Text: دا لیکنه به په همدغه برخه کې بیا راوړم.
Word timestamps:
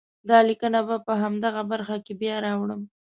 دا 0.29 0.39
لیکنه 0.49 0.79
به 0.87 0.95
په 1.05 1.13
همدغه 1.21 1.61
برخه 1.71 1.95
کې 2.05 2.13
بیا 2.21 2.35
راوړم. 2.45 2.81